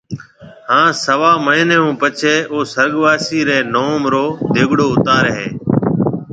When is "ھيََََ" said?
5.37-5.47